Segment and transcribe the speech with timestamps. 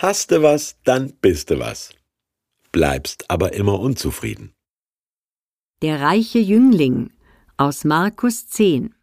[0.00, 1.90] Hast du was, dann bist du was.
[2.70, 4.52] Bleibst aber immer unzufrieden.
[5.82, 7.10] Der reiche Jüngling
[7.56, 8.94] aus Markus 10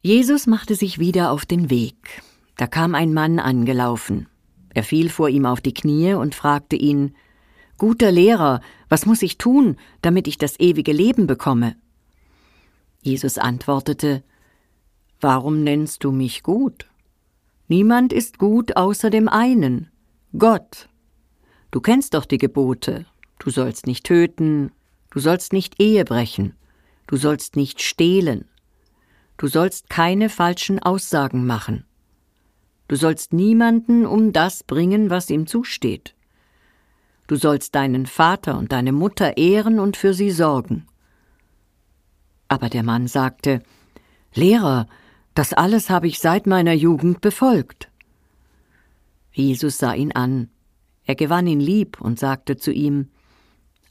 [0.00, 2.22] Jesus machte sich wieder auf den Weg.
[2.56, 4.28] Da kam ein Mann angelaufen.
[4.74, 7.16] Er fiel vor ihm auf die Knie und fragte ihn
[7.78, 11.74] Guter Lehrer, was muss ich tun, damit ich das ewige Leben bekomme?
[13.00, 14.22] Jesus antwortete
[15.20, 16.91] Warum nennst du mich gut?
[17.68, 19.90] Niemand ist gut außer dem einen,
[20.36, 20.88] Gott.
[21.70, 23.06] Du kennst doch die Gebote.
[23.42, 24.70] Du sollst nicht töten,
[25.10, 26.54] du sollst nicht Ehe brechen,
[27.08, 28.44] du sollst nicht stehlen,
[29.36, 31.84] du sollst keine falschen Aussagen machen,
[32.86, 36.14] du sollst niemanden um das bringen, was ihm zusteht.
[37.26, 40.86] Du sollst deinen Vater und deine Mutter ehren und für sie sorgen.
[42.46, 43.60] Aber der Mann sagte
[44.34, 44.86] Lehrer,
[45.34, 47.90] das alles habe ich seit meiner Jugend befolgt.
[49.32, 50.50] Jesus sah ihn an.
[51.04, 53.08] Er gewann ihn lieb und sagte zu ihm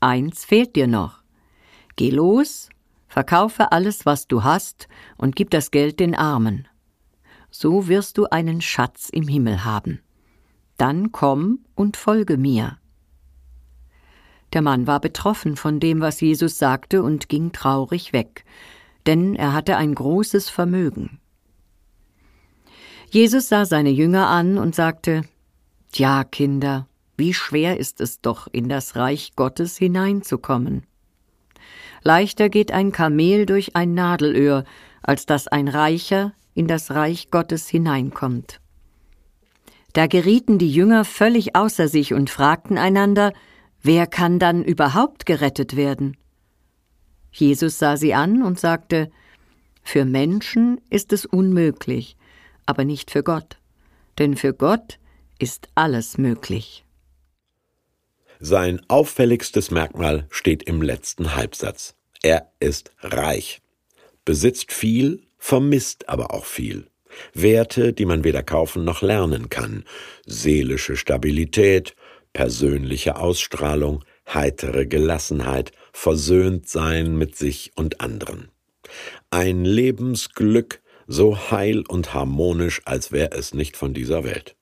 [0.00, 1.22] Eins fehlt dir noch.
[1.96, 2.70] Geh los,
[3.08, 6.66] verkaufe alles, was du hast, und gib das Geld den Armen.
[7.50, 10.00] So wirst du einen Schatz im Himmel haben.
[10.76, 12.78] Dann komm und folge mir.
[14.52, 18.44] Der Mann war betroffen von dem, was Jesus sagte, und ging traurig weg,
[19.06, 21.19] denn er hatte ein großes Vermögen.
[23.10, 25.22] Jesus sah seine Jünger an und sagte
[25.90, 26.86] Tja, Kinder,
[27.16, 30.84] wie schwer ist es doch, in das Reich Gottes hineinzukommen.
[32.04, 34.64] Leichter geht ein Kamel durch ein Nadelöhr,
[35.02, 38.60] als dass ein Reicher in das Reich Gottes hineinkommt.
[39.92, 43.32] Da gerieten die Jünger völlig außer sich und fragten einander,
[43.82, 46.16] wer kann dann überhaupt gerettet werden?
[47.32, 49.10] Jesus sah sie an und sagte,
[49.82, 52.16] Für Menschen ist es unmöglich,
[52.70, 53.58] aber nicht für Gott,
[54.20, 55.00] denn für Gott
[55.40, 56.84] ist alles möglich.
[58.38, 61.96] Sein auffälligstes Merkmal steht im letzten Halbsatz.
[62.22, 63.60] Er ist reich,
[64.24, 66.86] besitzt viel, vermisst aber auch viel.
[67.34, 69.84] Werte, die man weder kaufen noch lernen kann.
[70.24, 71.96] Seelische Stabilität,
[72.32, 78.48] persönliche Ausstrahlung, heitere Gelassenheit, versöhnt sein mit sich und anderen.
[79.30, 84.54] Ein Lebensglück, so heil und harmonisch, als wäre es nicht von dieser Welt.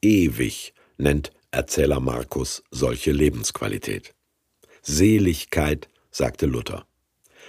[0.00, 4.14] Ewig nennt Erzähler Markus solche Lebensqualität.
[4.80, 6.86] Seligkeit, sagte Luther.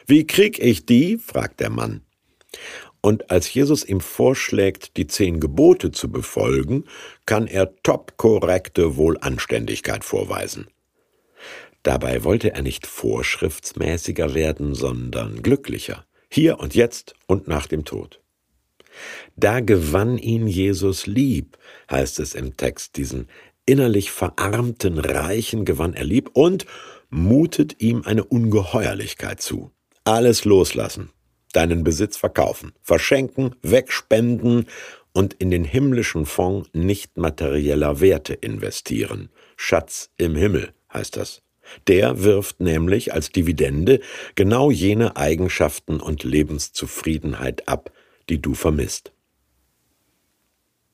[0.08, 1.20] Wie krieg ich die?
[1.20, 2.02] fragt der Mann.
[3.02, 6.86] Und als Jesus ihm vorschlägt, die zehn Gebote zu befolgen,
[7.28, 10.68] kann er topkorrekte Wohlanständigkeit vorweisen.
[11.84, 18.20] Dabei wollte er nicht vorschriftsmäßiger werden, sondern glücklicher, hier und jetzt und nach dem Tod.
[19.36, 21.58] Da gewann ihn Jesus lieb,
[21.90, 23.28] heißt es im Text, diesen
[23.66, 26.66] innerlich verarmten Reichen gewann er lieb und
[27.10, 29.72] mutet ihm eine Ungeheuerlichkeit zu.
[30.04, 31.12] Alles loslassen,
[31.54, 34.66] deinen Besitz verkaufen, verschenken, wegspenden
[35.14, 39.30] und in den himmlischen Fonds nicht materieller Werte investieren.
[39.56, 41.42] Schatz im Himmel heißt das.
[41.88, 44.00] Der wirft nämlich als Dividende
[44.36, 47.92] genau jene Eigenschaften und Lebenszufriedenheit ab,
[48.30, 49.12] die du vermisst.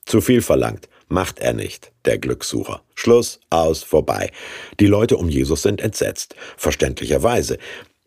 [0.06, 2.84] Zu viel verlangt, macht er nicht, der Glückssucher.
[2.94, 4.32] Schluss, aus, vorbei.
[4.80, 7.58] Die Leute um Jesus sind entsetzt, verständlicherweise.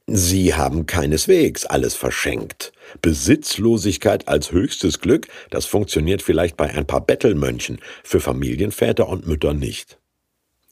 [0.07, 2.73] Sie haben keineswegs alles verschenkt.
[3.03, 9.53] Besitzlosigkeit als höchstes Glück, das funktioniert vielleicht bei ein paar Bettelmönchen, für Familienväter und Mütter
[9.53, 9.99] nicht.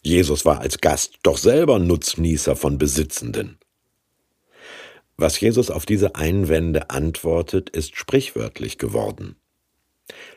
[0.02, 3.58] Jesus war als Gast doch selber Nutznießer von Besitzenden.
[5.16, 9.36] Was Jesus auf diese Einwände antwortet, ist sprichwörtlich geworden.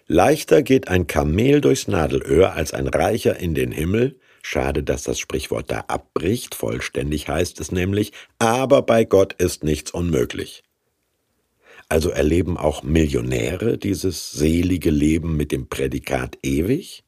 [0.08, 4.20] Leichter geht ein Kamel durchs Nadelöhr als ein Reicher in den Himmel.
[4.42, 9.92] Schade, dass das Sprichwort da abbricht, vollständig heißt es nämlich, aber bei Gott ist nichts
[9.92, 10.64] unmöglich.
[11.90, 17.04] Also erleben auch Millionäre dieses selige Leben mit dem Prädikat ewig?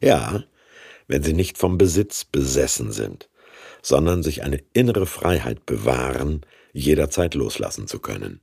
[0.00, 0.44] Ja,
[1.08, 3.28] wenn sie nicht vom Besitz besessen sind,
[3.82, 6.42] sondern sich eine innere Freiheit bewahren,
[6.72, 8.42] jederzeit loslassen zu können.